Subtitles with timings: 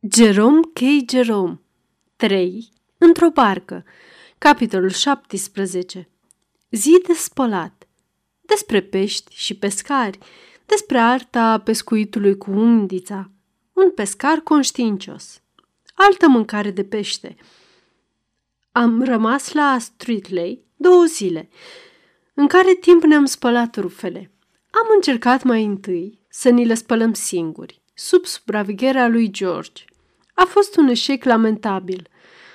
[0.00, 1.10] Jerome K.
[1.10, 1.60] Jerome
[2.16, 2.68] 3.
[2.98, 3.84] Într-o barcă
[4.38, 6.08] Capitolul 17
[6.70, 7.88] Zi de spălat
[8.40, 10.18] Despre pești și pescari
[10.66, 13.30] Despre arta pescuitului cu undița
[13.72, 15.42] Un pescar conștiincios
[15.94, 17.36] Altă mâncare de pește
[18.72, 21.48] Am rămas la Streetley două zile
[22.34, 24.32] În care timp ne-am spălat rufele
[24.70, 29.84] Am încercat mai întâi să ni le spălăm singuri sub supravegherea lui George.
[30.34, 32.08] A fost un eșec lamentabil.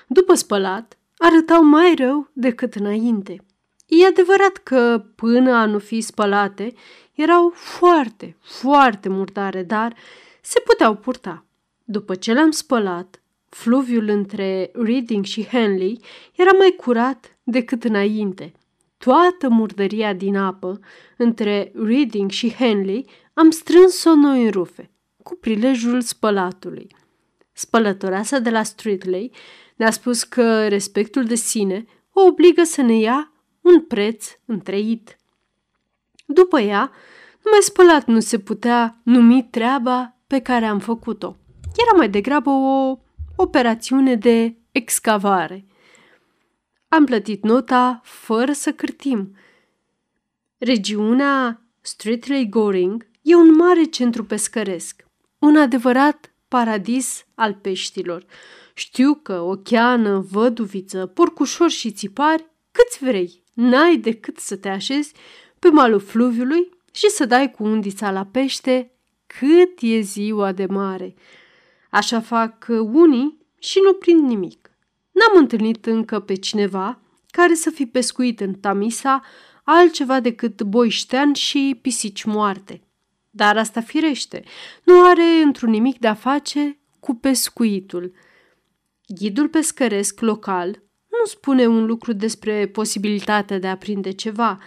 [0.07, 3.43] După spălat, arătau mai rău decât înainte.
[3.85, 6.73] E adevărat că, până a nu fi spălate,
[7.13, 9.95] erau foarte, foarte murdare, dar
[10.41, 11.45] se puteau purta.
[11.83, 15.99] După ce le-am spălat, fluviul între Reading și Henley
[16.35, 18.53] era mai curat decât înainte.
[18.97, 20.79] Toată murdăria din apă
[21.17, 24.90] între Reading și Henley am strâns-o noi în rufe
[25.23, 26.87] cu prilejul spălatului.
[27.53, 29.31] Spălătoreasa de la Streetley
[29.75, 35.17] ne-a spus că respectul de sine o obligă să ne ia un preț întreit.
[36.25, 36.91] După ea,
[37.43, 41.35] numai spălat nu se putea numi treaba pe care am făcut-o.
[41.87, 42.97] Era mai degrabă o
[43.35, 45.65] operațiune de excavare.
[46.87, 49.35] Am plătit nota fără să cârtim.
[50.57, 55.05] Regiunea Streetley Goring e un mare centru pescăresc
[55.41, 58.25] un adevărat paradis al peștilor.
[58.73, 65.13] Știu că ocheană, văduviță, porcușor și țipari, câți vrei, n-ai decât să te așezi
[65.59, 68.91] pe malul fluviului și să dai cu undița la pește
[69.27, 71.13] cât e ziua de mare.
[71.89, 74.71] Așa fac unii și nu prind nimic.
[75.11, 76.99] N-am întâlnit încă pe cineva
[77.31, 79.21] care să fi pescuit în Tamisa
[79.63, 82.81] altceva decât boiștean și pisici moarte.
[83.33, 84.43] Dar asta firește,
[84.83, 88.13] nu are într-un nimic de-a face cu pescuitul.
[89.07, 90.83] Ghidul pescăresc local
[91.19, 94.57] nu spune un lucru despre posibilitatea de a prinde ceva.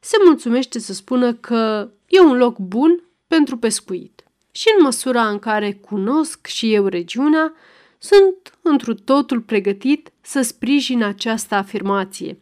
[0.00, 4.24] Se mulțumește să spună că e un loc bun pentru pescuit.
[4.50, 7.52] Și în măsura în care cunosc și eu regiunea,
[7.98, 12.38] sunt întru totul pregătit să sprijin această afirmație.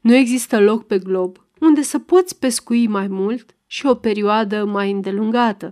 [0.00, 4.90] Nu există loc pe glob unde să poți pescui mai mult și o perioadă mai
[4.90, 5.64] îndelungată.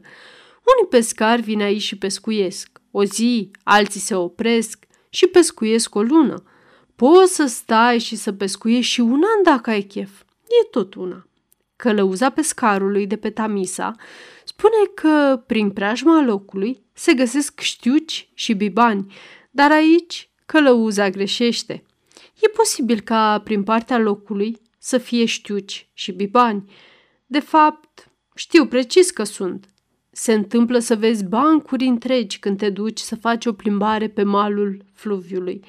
[0.76, 2.80] Unii pescari vin aici și pescuiesc.
[2.90, 6.42] O zi, alții se opresc și pescuiesc o lună.
[6.96, 10.10] Poți să stai și să pescuiești și un an dacă ai chef.
[10.44, 11.26] E tot una.
[11.76, 13.94] Călăuza pescarului de pe Tamisa
[14.44, 19.12] spune că prin preajma locului se găsesc știuci și bibani,
[19.50, 21.84] dar aici călăuza greșește.
[22.40, 26.64] E posibil ca prin partea locului să fie știuci și bibani,
[27.26, 29.66] de fapt, știu precis că sunt.
[30.10, 34.84] Se întâmplă să vezi bancuri întregi când te duci să faci o plimbare pe malul
[34.92, 35.64] fluviului.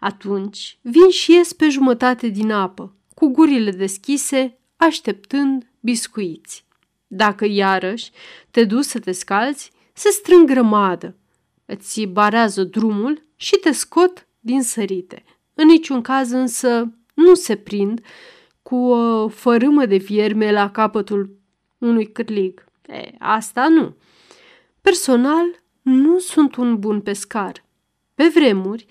[0.00, 6.64] Atunci vin și ies pe jumătate din apă, cu gurile deschise, așteptând biscuiți.
[7.06, 8.10] Dacă iarăși
[8.50, 11.16] te duci să te scalzi, se strâng grămadă,
[11.66, 15.24] îți barează drumul și te scot din sărite.
[15.54, 18.00] În niciun caz însă nu se prind
[18.72, 21.36] cu o fărâmă de vierme la capătul
[21.78, 22.64] unui cârlig.
[22.86, 23.96] E, asta nu.
[24.80, 27.64] Personal, nu sunt un bun pescar.
[28.14, 28.86] Pe vremuri,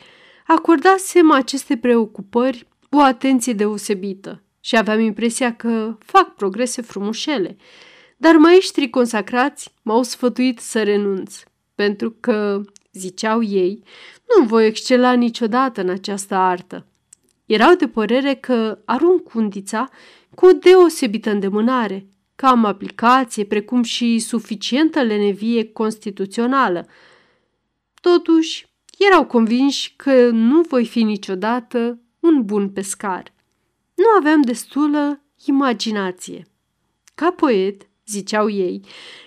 [0.48, 7.58] acordasem aceste preocupări o atenție deosebită și aveam impresia că fac progrese frumușele,
[8.18, 11.44] dar maestrii consacrați m-au sfătuit să renunț,
[11.76, 12.62] pentru că,
[12.92, 13.84] ziceau ei,
[14.36, 16.86] nu voi excela niciodată în această artă
[17.54, 19.90] erau de părere că arunc undița
[20.36, 26.88] cu o deosebită îndemânare, că am aplicație, precum și suficientă lenevie constituțională.
[28.02, 28.68] Totuși,
[28.98, 33.34] erau convinși că nu voi fi niciodată un bun pescar.
[33.94, 36.46] Nu aveam destulă imaginație.
[37.16, 38.82] Ca poet, ziceau ei,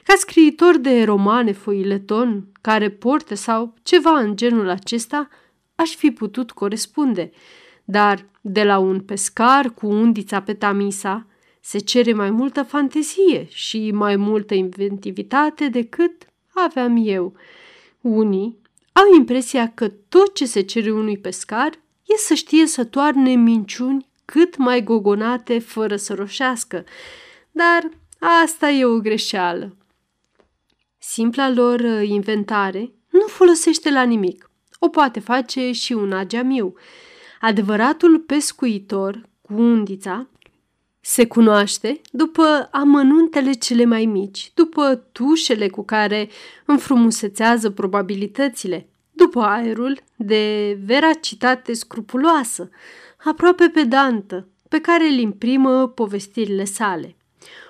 [0.05, 5.29] ca scriitor de romane foileton, care porte sau ceva în genul acesta,
[5.75, 7.31] aș fi putut corespunde–
[7.85, 11.27] dar de la un pescar cu undița pe tamisa
[11.61, 16.13] se cere mai multă fantezie și mai multă inventivitate decât
[16.53, 17.35] aveam eu.
[18.01, 18.59] Unii
[18.93, 21.71] au impresia că tot ce se cere unui pescar
[22.07, 26.85] e să știe să toarne minciuni cât mai gogonate fără să roșească,
[27.51, 27.91] dar
[28.43, 29.77] asta e o greșeală.
[30.99, 34.51] Simpla lor uh, inventare nu folosește la nimic.
[34.79, 36.75] O poate face și un ageamiu.
[37.45, 40.29] Adevăratul pescuitor cu undița
[41.01, 46.29] se cunoaște după amănuntele cele mai mici, după tușele cu care
[46.65, 52.71] înfrumusețează probabilitățile, după aerul de veracitate scrupuloasă,
[53.25, 57.17] aproape pedantă, pe care îl imprimă povestirile sale.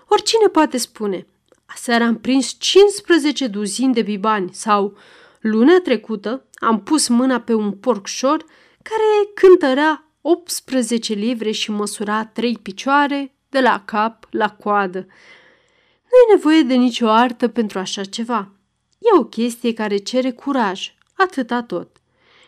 [0.09, 1.27] Oricine poate spune,
[1.67, 4.97] aseară am prins 15 duzini de bibani sau
[5.41, 8.45] luna trecută am pus mâna pe un porcșor
[8.85, 14.99] care cântărea 18 livre și măsura trei picioare de la cap la coadă.
[14.99, 18.53] Nu e nevoie de nicio artă pentru așa ceva.
[18.99, 21.97] E o chestie care cere curaj, atâta tot.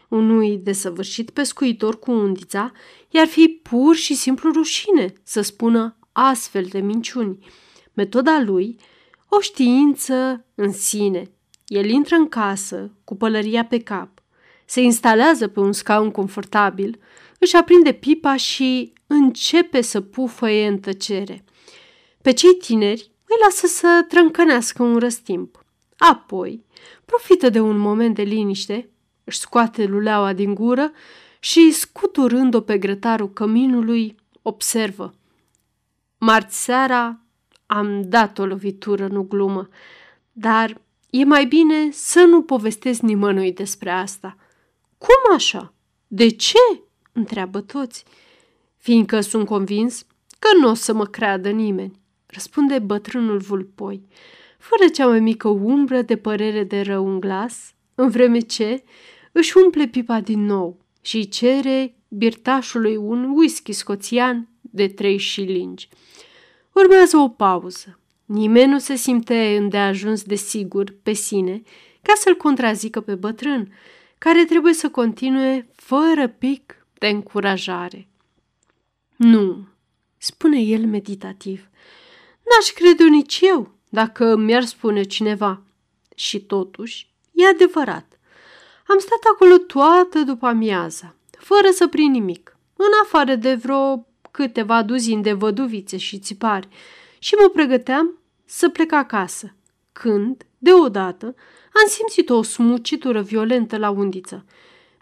[0.09, 2.73] Unui desăvârșit pescuitor cu undița
[3.09, 7.47] i-ar fi pur și simplu rușine să spună astfel de minciuni.
[7.93, 8.79] Metoda lui,
[9.29, 11.31] o știință în sine.
[11.67, 14.16] El intră în casă cu pălăria pe cap,
[14.67, 17.01] se instalează pe un scaun confortabil,
[17.39, 21.45] își aprinde pipa și începe să pufăie în tăcere.
[22.23, 25.65] Pe cei tineri îi lasă să trâncănească un răstimp.
[25.97, 26.65] Apoi,
[27.05, 28.91] profită de un moment de liniște,
[29.25, 30.93] își scoate luleaua din gură
[31.39, 35.15] și, scuturând-o pe grătarul căminului, observă.
[36.19, 37.21] Marți seara
[37.67, 39.69] am dat o lovitură, nu glumă,
[40.33, 40.81] dar
[41.11, 44.37] e mai bine să nu povestesc nimănui despre asta.
[44.99, 45.75] Cum așa?
[46.07, 46.59] De ce?
[47.13, 48.05] întreabă toți,
[48.77, 50.07] fiindcă sunt convins
[50.39, 54.07] că nu o să mă creadă nimeni, răspunde bătrânul vulpoi,
[54.59, 58.85] fără cea mai mică umbră de părere de rău în glas, în vreme ce
[59.33, 65.89] își umple pipa din nou și cere birtașului un whisky scoțian de trei șilingi.
[66.73, 67.99] Urmează o pauză.
[68.25, 71.63] Nimeni nu se simte îndeajuns de sigur pe sine
[72.03, 73.73] ca să-l contrazică pe bătrân,
[74.19, 78.09] care trebuie să continue fără pic de încurajare.
[79.17, 79.67] Nu,
[80.17, 81.69] spune el meditativ.
[82.43, 85.63] N-aș crede nici eu dacă mi-ar spune cineva.
[86.15, 88.19] Și totuși, e adevărat.
[88.87, 94.83] Am stat acolo toată după amiaza, fără să prind nimic, în afară de vreo câteva
[94.83, 96.69] duzini de văduvițe și țipari,
[97.19, 99.55] și mă pregăteam să plec acasă,
[99.93, 101.35] când, deodată,
[101.83, 104.45] am simțit o smucitură violentă la undiță.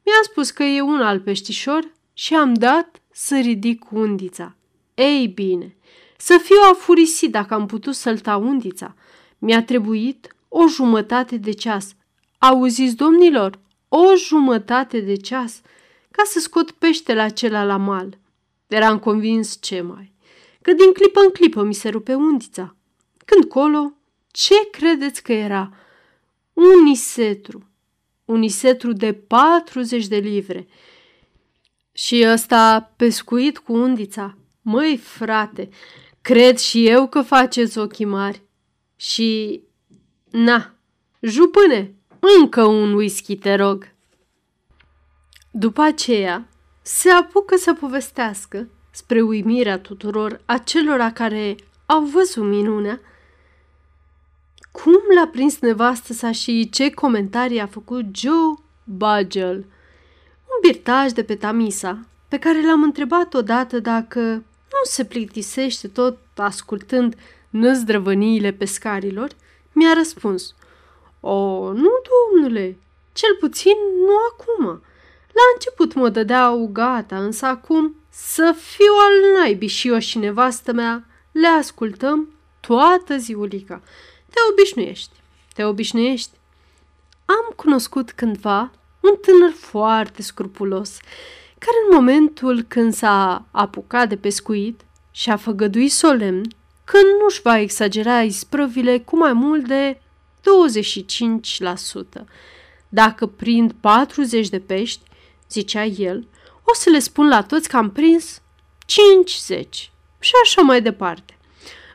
[0.04, 4.56] Mi-a spus că e un alt peștișor și am dat să ridic undița.
[4.94, 5.76] Ei bine,
[6.16, 8.94] să fiu afurisit dacă am putut sălta undița.
[9.38, 11.94] Mi-a trebuit o jumătate de ceas.
[12.38, 15.60] Auziți, domnilor, o jumătate de ceas
[16.10, 18.18] ca să scot peștele acela la mal.
[18.66, 20.12] Eram convins ce mai,
[20.62, 22.76] că din clipă în clipă mi se rupe undița.
[23.24, 23.92] Când colo,
[24.30, 25.72] ce credeți că era?
[26.54, 27.68] Un isetru.
[28.24, 30.66] Un isetru de 40 de livre.
[31.92, 34.38] Și ăsta pescuit cu undița.
[34.62, 35.68] Măi, frate,
[36.20, 38.42] cred și eu că faceți ochii mari.
[38.96, 39.62] Și,
[40.30, 40.74] na,
[41.20, 41.94] jupâne,
[42.38, 43.92] încă un whisky, te rog.
[45.50, 46.48] După aceea,
[46.82, 51.56] se apucă să povestească, spre uimirea tuturor acelora care
[51.86, 53.00] au văzut minunea,
[54.84, 58.54] cum l-a prins nevastă sa și ce comentarii a făcut Joe
[58.84, 59.56] Bagel,
[60.44, 61.98] un birtaj de pe Tamisa,
[62.28, 64.20] pe care l-am întrebat odată dacă
[64.72, 67.14] nu se plictisește tot ascultând
[67.50, 69.30] năzdrăvăniile pescarilor,
[69.72, 70.54] mi-a răspuns,
[71.20, 72.78] O, nu, domnule,
[73.12, 73.76] cel puțin
[74.06, 74.64] nu acum.
[75.32, 80.72] La început mă dădeau gata, însă acum să fiu al naibii și eu și nevastă
[80.72, 82.28] mea le ascultăm
[82.60, 83.82] toată ziulica.
[84.34, 85.10] Te obișnuiești,
[85.54, 86.30] te obișnuiești.
[87.24, 90.96] Am cunoscut cândva un tânăr foarte scrupulos,
[91.58, 96.42] care în momentul când s-a apucat de pescuit și-a făgăduit solemn
[96.84, 100.02] că nu-și va exagera isprăvile cu mai mult de 25%.
[102.88, 105.02] Dacă prind 40 de pești,
[105.50, 106.26] zicea el,
[106.64, 108.40] o să le spun la toți că am prins
[108.86, 111.36] 50 și așa mai departe.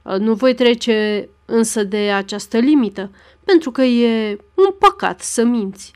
[0.03, 3.11] Nu voi trece însă de această limită,
[3.43, 5.91] pentru că e un păcat să minți.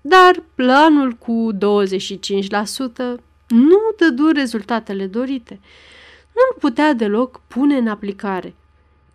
[0.00, 1.58] Dar planul cu 25%
[3.48, 5.60] nu dădu rezultatele dorite.
[6.34, 8.54] Nu-l putea deloc pune în aplicare.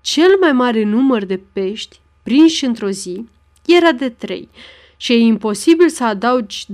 [0.02, 3.28] Cel mai mare număr de pești prinși într-o zi
[3.66, 4.50] era de 3
[4.98, 6.72] și e imposibil să adaugi 25%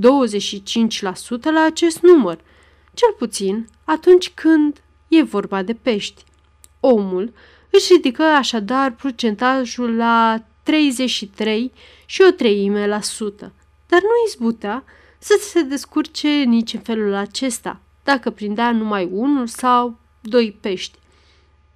[1.54, 2.40] la acest număr,
[2.94, 6.24] cel puțin atunci când e vorba de pești.
[6.80, 7.34] Omul
[7.70, 11.72] își ridică așadar procentajul la 33
[12.06, 13.52] și o treime la sută,
[13.88, 14.84] dar nu izbutea
[15.18, 20.98] să se descurce nici în felul acesta, dacă prindea numai unul sau doi pești.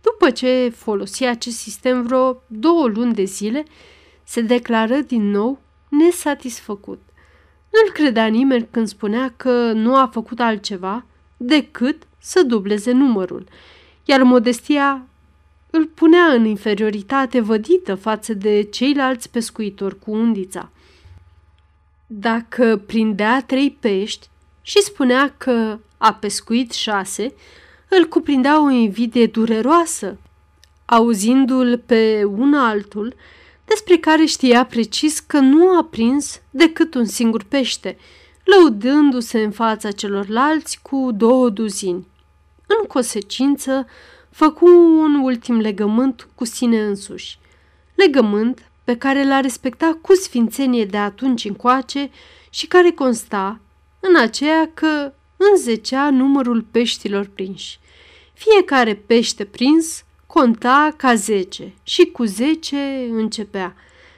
[0.01, 3.63] După ce folosi acest sistem vreo două luni de zile,
[4.23, 5.59] se declară din nou
[5.89, 7.01] nesatisfăcut.
[7.71, 11.05] Nu-l credea nimeni când spunea că nu a făcut altceva
[11.37, 13.47] decât să dubleze numărul,
[14.05, 15.07] iar modestia
[15.75, 20.69] îl punea în inferioritate vădită față de ceilalți pescuitori cu undița.
[22.07, 24.27] Dacă prindea trei pești
[24.61, 27.33] și spunea că a pescuit șase,
[27.89, 30.17] îl cuprindea o invidie dureroasă,
[30.85, 33.15] auzindu-l pe un altul,
[33.65, 37.97] despre care știa precis că nu a prins decât un singur pește,
[38.43, 42.07] lăudându-se în fața celorlalți cu două duzini.
[42.67, 43.85] În consecință,
[44.33, 44.65] făcu
[44.99, 47.39] un ultim legământ cu sine însuși.
[47.95, 52.09] Legământ pe care l-a respectat cu sfințenie de atunci încoace
[52.49, 53.59] și care consta
[53.99, 57.79] în aceea că înzecea numărul peștilor prinși.
[58.33, 63.75] Fiecare pește prins conta ca zece și cu zece începea.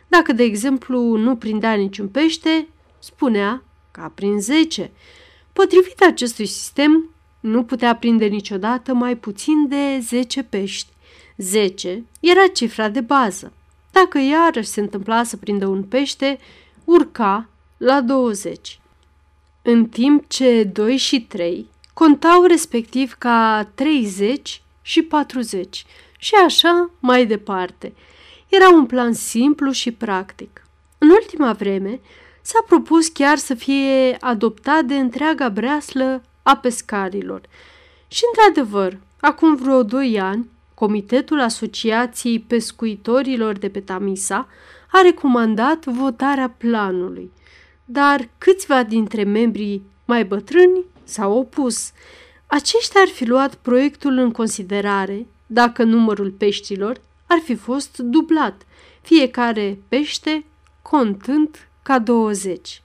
[0.07, 2.67] Dacă, de exemplu, nu prindea niciun pește,
[2.99, 4.91] spunea că a prins zece.
[5.53, 7.14] Potrivit acestui sistem,
[7.45, 10.91] nu putea prinde niciodată mai puțin de 10 pești.
[11.37, 13.53] 10 era cifra de bază.
[13.91, 16.39] Dacă iarăși se întâmpla să prindă un pește,
[16.83, 18.79] urca la 20.
[19.61, 25.85] În timp ce 2 și 3 contau respectiv ca 30 și 40
[26.17, 27.93] și așa mai departe.
[28.47, 30.67] Era un plan simplu și practic.
[30.97, 31.99] În ultima vreme
[32.41, 37.41] s-a propus chiar să fie adoptat de întreaga breaslă a pescarilor.
[38.07, 44.47] Și, într-adevăr, acum vreo doi ani, Comitetul Asociației Pescuitorilor de pe Tamisa
[44.91, 47.31] a recomandat votarea planului,
[47.85, 51.91] dar câțiva dintre membrii mai bătrâni s-au opus.
[52.47, 58.65] Aceștia ar fi luat proiectul în considerare dacă numărul peștilor ar fi fost dublat,
[59.01, 60.45] fiecare pește
[60.81, 62.81] contând ca 20.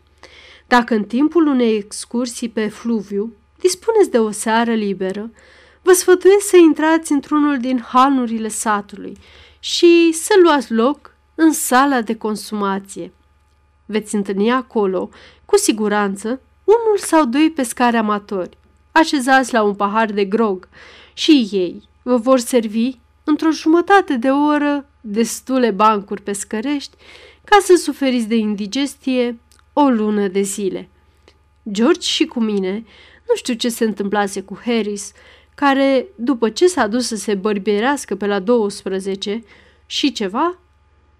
[0.66, 5.30] Dacă în timpul unei excursii pe fluviu dispuneți de o seară liberă,
[5.82, 9.16] vă sfătuiesc să intrați într-unul din hanurile satului
[9.58, 13.12] și să luați loc în sala de consumație.
[13.86, 15.10] Veți întâlni acolo,
[15.44, 18.58] cu siguranță, unul sau doi pescari amatori,
[18.92, 20.68] așezați la un pahar de grog
[21.12, 22.90] și ei vă vor servi
[23.24, 26.96] într-o jumătate de oră destule bancuri pescărești
[27.44, 29.38] ca să suferiți de indigestie
[29.72, 30.88] o lună de zile.
[31.70, 32.84] George și cu mine
[33.30, 35.12] nu știu ce se întâmplase cu Harris,
[35.54, 39.42] care, după ce s-a dus să se bărbierească pe la 12
[39.86, 40.58] și ceva,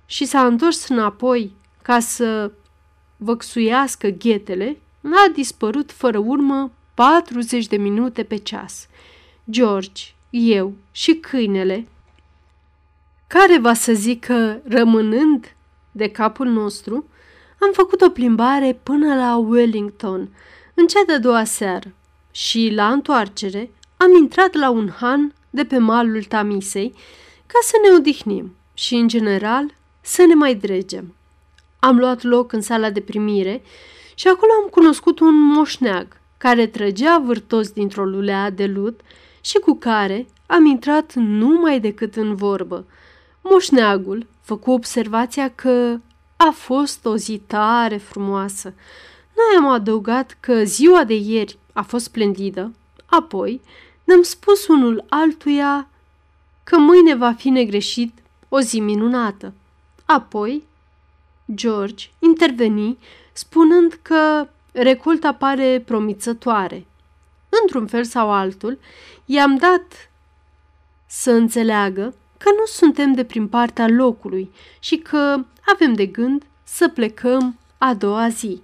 [0.07, 1.53] și s-a întors înapoi
[1.83, 2.53] ca să
[3.17, 8.89] văxuiască ghetele, a dispărut fără urmă 40 de minute pe ceas.
[9.51, 11.89] George, eu și câinele,
[13.27, 15.55] care va să zică rămânând
[15.93, 17.05] de capul nostru,
[17.61, 20.29] am făcut o plimbare până la Wellington,
[20.75, 21.95] în cea de-a doua seară
[22.31, 26.95] și, la întoarcere, am intrat la un han de pe malul Tamisei
[27.47, 31.15] ca să ne odihnim și, în general, să ne mai dregem.
[31.79, 33.63] Am luat loc în sala de primire
[34.15, 36.07] și acolo am cunoscut un moșneag
[36.39, 39.01] care trăgea vârtos dintr-o lulea de lut
[39.41, 42.87] și cu care am intrat numai decât în vorbă.
[43.41, 45.99] Moșneagul făcu observația că
[46.37, 48.75] a fost o zi tare frumoasă.
[49.37, 52.73] Noi am adăugat că ziua de ieri a fost splendidă,
[53.07, 53.61] apoi
[54.05, 55.89] ne-am spus unul altuia
[56.65, 59.53] că mâine va fi negreșit o zi minunată.
[60.05, 60.63] Apoi,
[61.55, 62.99] George interveni
[63.33, 66.87] spunând că recolta pare promițătoare.
[67.63, 68.79] Într-un fel sau altul,
[69.25, 70.11] i-am dat
[71.07, 76.89] să înțeleagă că nu suntem de prin partea locului și că avem de gând să
[76.89, 78.63] plecăm a doua zi.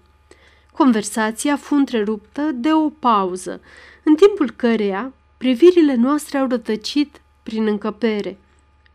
[0.77, 3.61] Conversația fu întreruptă de o pauză,
[4.03, 8.39] în timpul căreia privirile noastre au rătăcit prin încăpere.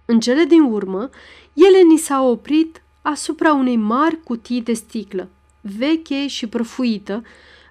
[0.06, 1.10] În cele din urmă,
[1.54, 5.30] ele ni s-au oprit asupra unei mari cutii de sticlă,
[5.62, 7.24] veche și prăfuită,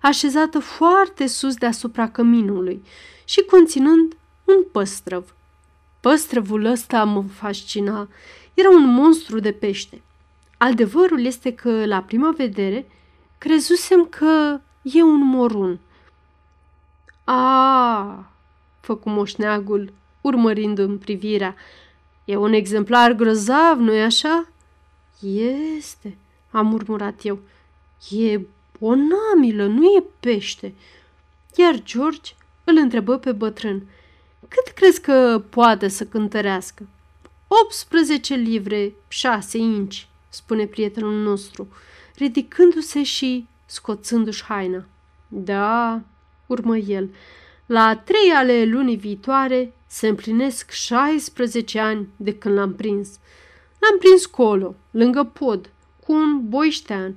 [0.03, 2.83] așezată foarte sus deasupra căminului
[3.25, 5.35] și conținând un păstrăv.
[6.01, 8.09] Păstrăvul ăsta mă fascina.
[8.55, 10.03] Era un monstru de pește.
[10.57, 12.87] Adevărul este că, la prima vedere,
[13.41, 15.79] crezusem că e un morun.
[17.25, 18.31] A,
[18.81, 21.55] făcu moșneagul, urmărind în privirea.
[22.25, 24.49] E un exemplar grozav, nu-i așa?
[25.77, 26.17] Este,
[26.51, 27.39] am murmurat eu.
[28.11, 28.41] E
[28.79, 30.75] o namilă, nu e pește.
[31.57, 32.33] Iar George
[32.65, 33.83] îl întrebă pe bătrân.
[34.49, 36.89] Cât crezi că poate să cântărească?
[37.67, 41.69] 18 livre, 6 inci, spune prietenul nostru
[42.21, 44.85] ridicându-se și scoțându-și haina.
[45.29, 46.01] Da,
[46.47, 47.11] urmă el,
[47.67, 53.09] la trei ale lunii viitoare se împlinesc 16 ani de când l-am prins.
[53.79, 55.71] L-am prins colo, lângă pod,
[56.07, 57.15] cu un boiștean.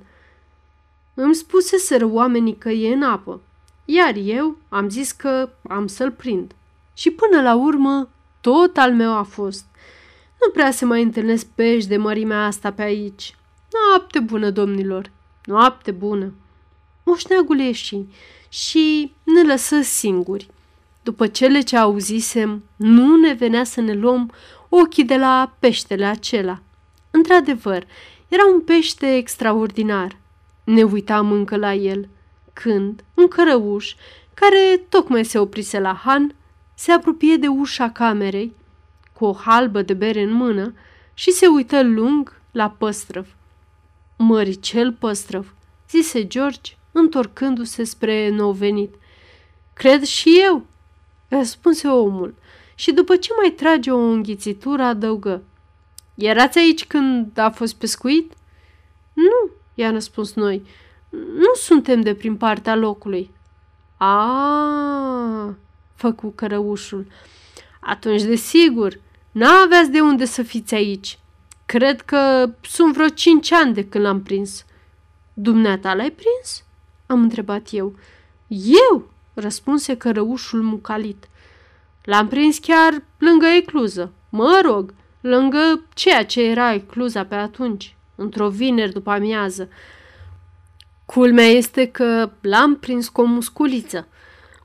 [1.14, 3.40] Îmi spuseseră oamenii că e în apă,
[3.84, 6.54] iar eu am zis că am să-l prind.
[6.94, 8.08] Și până la urmă,
[8.40, 9.64] tot al meu a fost.
[10.40, 13.36] Nu prea se mai întâlnesc pești de mărimea asta pe aici.
[13.74, 15.10] Noapte bună, domnilor,
[15.44, 16.32] noapte bună.
[17.04, 17.98] Moșneagul ieși
[18.48, 20.48] și ne lăsă singuri.
[21.02, 24.32] După cele ce auzisem, nu ne venea să ne luăm
[24.68, 26.60] ochii de la peștele acela.
[27.10, 27.86] Într-adevăr,
[28.28, 30.16] era un pește extraordinar.
[30.64, 32.08] Ne uitam încă la el,
[32.52, 33.94] când un cărăuș,
[34.34, 36.34] care tocmai se oprise la Han,
[36.74, 38.52] se apropie de ușa camerei,
[39.12, 40.74] cu o halbă de bere în mână,
[41.14, 43.26] și se uită lung la păstrăv.
[44.16, 45.54] Măricel păstrăv,
[45.90, 48.94] zise George, întorcându-se spre nou venit.
[49.72, 50.66] Cred și eu,
[51.28, 52.34] răspunse omul
[52.74, 55.42] și după ce mai trage o înghițitură adăugă.
[56.14, 58.32] Erați aici când a fost pescuit?
[59.12, 60.66] Nu, i-a răspuns noi.
[61.10, 63.30] Nu suntem de prin partea locului.
[63.96, 65.54] A,
[65.94, 67.06] făcu cărăușul.
[67.80, 69.00] Atunci, desigur,
[69.32, 71.18] n-aveați de unde să fiți aici.
[71.66, 74.64] Cred că sunt vreo cinci ani de când l-am prins.
[75.34, 76.64] Dumneata l-ai prins?
[77.06, 77.96] Am întrebat eu.
[78.88, 79.12] Eu?
[79.34, 81.28] răspunse cărăușul mucalit.
[82.04, 84.12] L-am prins chiar lângă ecluză.
[84.28, 89.68] Mă rog, lângă ceea ce era ecluza pe atunci, într-o vineri după amiază.
[91.04, 94.06] Culmea este că l-am prins cu o musculiță.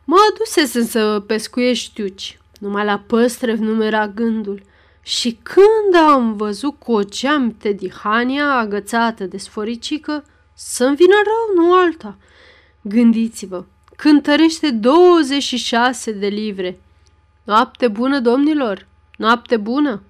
[0.04, 2.40] Mă dusesem să pescuiești știuci.
[2.60, 4.62] Numai la păstrev nu era gândul.
[5.10, 11.74] Și când am văzut cu o geamte dihania agățată de sforicică, să-mi vină rău, nu
[11.74, 12.18] alta.
[12.82, 16.80] Gândiți-vă, cântărește 26 de livre.
[17.44, 18.88] Noapte bună, domnilor!
[19.18, 20.02] Noapte bună!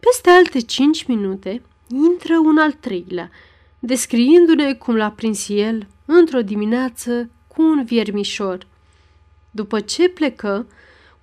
[0.00, 3.30] Peste alte cinci minute intră un al treilea,
[3.78, 8.66] descriindu-ne cum l-a prins el într-o dimineață cu un viermișor.
[9.50, 10.66] După ce plecă,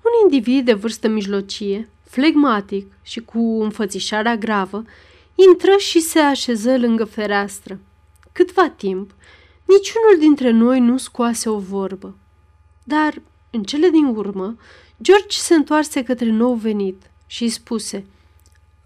[0.01, 4.83] un individ de vârstă mijlocie, flegmatic și cu înfățișarea gravă,
[5.35, 7.79] intră și se așeză lângă fereastră.
[8.31, 9.11] Câtva timp,
[9.65, 12.17] niciunul dintre noi nu scoase o vorbă.
[12.83, 14.57] Dar, în cele din urmă,
[15.01, 18.05] George se întoarse către nou venit și îi spuse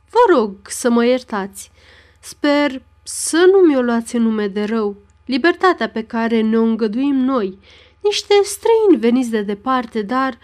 [0.10, 1.72] Vă rog să mă iertați.
[2.20, 4.96] Sper să nu mi-o luați în nume de rău.
[5.26, 7.58] Libertatea pe care ne-o îngăduim noi,
[8.04, 10.38] niște străini veniți de departe, dar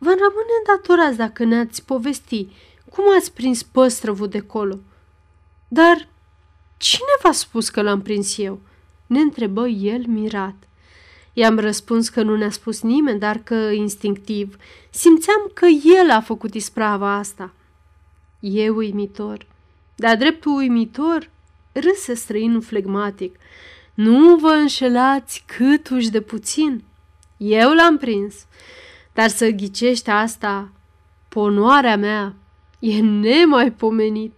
[0.00, 2.48] vă rămâne datorați dacă ne-ați povesti
[2.90, 4.78] cum ați prins păstrăvul de colo.
[5.68, 6.08] Dar
[6.76, 8.60] cine v-a spus că l-am prins eu?
[9.06, 10.54] Ne întrebă el mirat.
[11.32, 14.56] I-am răspuns că nu ne-a spus nimeni, dar că, instinctiv,
[14.90, 15.66] simțeam că
[16.00, 17.52] el a făcut isprava asta.
[18.40, 19.46] E uimitor.
[19.96, 21.30] Dar dreptul uimitor,
[21.72, 23.36] râse străinul flegmatic.
[23.94, 26.84] Nu vă înșelați cât uși de puțin.
[27.36, 28.34] Eu l-am prins.
[29.20, 30.70] Dar să ghicești asta,
[31.28, 32.34] ponoarea mea,
[32.78, 34.32] e nemaipomenit.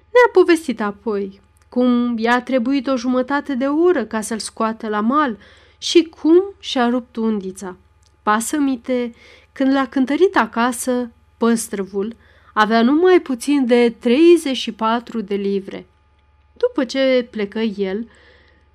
[0.00, 5.38] Ne-a povestit apoi cum i-a trebuit o jumătate de oră ca să-l scoată la mal
[5.78, 7.76] și cum și-a rupt undița.
[8.22, 9.14] Pasămite,
[9.52, 12.16] când l-a cântărit acasă, păstrăvul
[12.54, 15.86] avea numai puțin de 34 de livre.
[16.52, 18.08] După ce plecă el,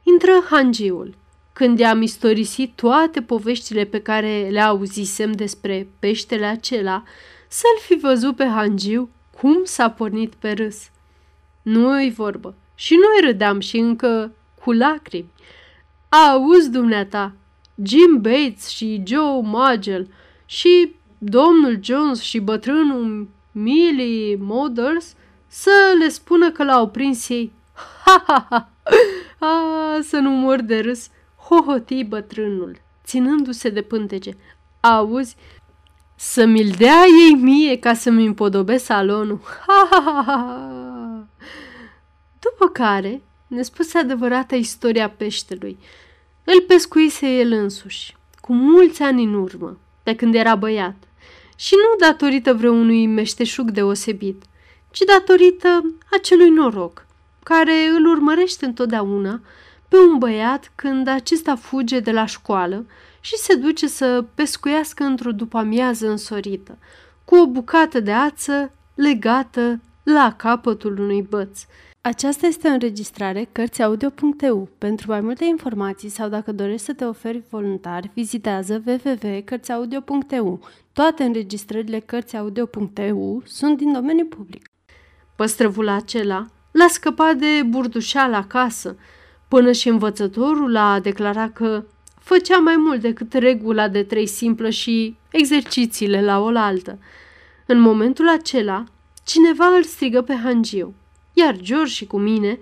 [0.04, 1.16] intră hangiul.
[1.60, 7.04] Când i-am istorisit toate poveștile pe care le auzisem despre peștele acela,
[7.48, 10.90] să-l fi văzut pe hangiu cum s-a pornit pe râs.
[11.62, 12.56] Nu-i vorbă.
[12.76, 14.32] Și noi râdeam și încă
[14.64, 15.32] cu lacrimi.
[16.10, 17.34] Auzi, dumneata,
[17.84, 20.08] Jim Bates și Joe Magel
[20.46, 25.16] și domnul Jones și bătrânul Millie Moders
[25.48, 27.52] să le spună că l-au prins ei.
[28.06, 28.70] Ha, ha, ha!
[29.40, 31.10] A, să nu mor de râs,
[31.50, 34.38] hohoti bătrânul, ținându-se de pântece.
[34.80, 35.36] Auzi,
[36.16, 39.40] să mi-l dea ei mie ca să-mi împodobesc salonul.
[39.68, 41.28] Ha, ha, ha, ha!
[42.40, 45.78] După care ne spuse adevărata istoria peștelui.
[46.44, 50.96] Îl pescuise el însuși, cu mulți ani în urmă, pe când era băiat.
[51.56, 54.44] Și nu datorită vreunui meșteșug deosebit,
[54.92, 57.06] ci datorită acelui noroc,
[57.44, 59.42] care îl urmărește întotdeauna
[59.90, 62.86] pe un băiat când acesta fuge de la școală
[63.20, 66.78] și se duce să pescuiască într-o după-amiază însorită,
[67.26, 71.66] cu o bucată de ață legată la capătul unui băț.
[72.02, 74.70] Aceasta este o înregistrare Cărțiaudio.eu.
[74.78, 80.60] Pentru mai multe informații sau dacă dorești să te oferi voluntar, vizitează www.cărțiaudio.eu.
[80.94, 84.70] Toate înregistrările Cărțiaudio.eu sunt din domeniu public.
[85.36, 88.98] Păstrăvul acela l-a scăpat de burdușeală acasă,
[89.50, 91.84] până și învățătorul a declarat că
[92.20, 96.98] făcea mai mult decât regula de trei simplă și exercițiile la oaltă.
[97.66, 98.84] În momentul acela,
[99.26, 100.94] cineva îl strigă pe Hangiu
[101.40, 102.60] iar George și cu mine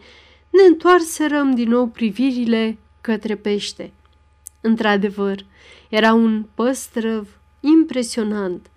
[0.50, 3.92] ne întoarserăm din nou privirile către pește.
[4.62, 5.46] Într-adevăr,
[5.90, 7.28] era un păstrăv
[7.60, 8.70] impresionant.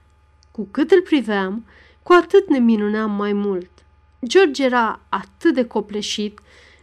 [0.51, 1.65] Cu cât îl priveam,
[2.03, 3.71] cu atât ne minuneam mai mult.
[4.27, 6.41] George era atât de copleșit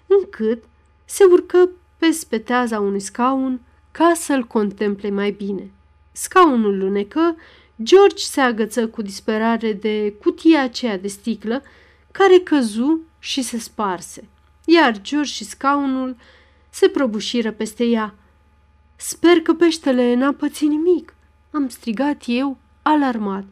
[0.07, 0.63] încât
[1.09, 5.71] se urcă pe speteaza unui scaun ca să-l contemple mai bine.
[6.11, 7.35] Scaunul lunecă,
[7.83, 11.63] George se agăță cu disperare de cutia aceea de sticlă
[12.11, 14.27] care căzu și se sparse,
[14.65, 16.15] iar George și scaunul
[16.69, 18.15] se prăbușiră peste ea.
[18.95, 21.13] Sper că peștele n-a pățit nimic,
[21.51, 23.43] am strigat eu, alarmat.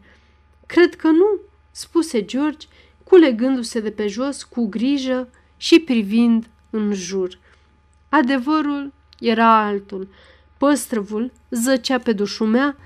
[0.65, 1.39] Cred că nu,
[1.71, 2.67] spuse George,
[3.03, 7.39] culegându-se de pe jos cu grijă și privind în jur.
[8.15, 10.07] Adevărul era altul.
[10.57, 12.77] Păstrăvul zăcea pe dușumea,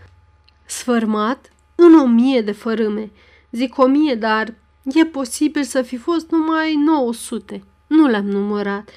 [0.65, 3.11] sfărmat în o mie de fărâme.
[3.51, 7.63] Zic o mie, dar E posibil să fi fost numai 900.
[7.87, 8.89] Nu le-am numărat.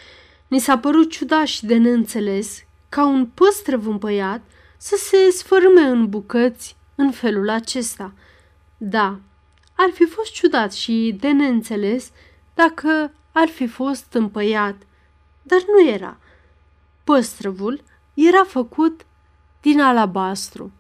[0.49, 4.43] Ni s-a părut ciudat și de neînțeles ca un păstrăv împăiat
[4.79, 8.13] să se sfărâme în bucăți în felul acesta.
[8.77, 9.21] Da,
[9.77, 12.11] ar fi fost ciudat și de neînțeles
[12.55, 14.77] dacă ar fi fost împăiat,
[15.43, 16.19] dar nu era.
[17.05, 17.83] Păstrăvul
[18.15, 19.07] era făcut
[19.61, 20.73] din alabastru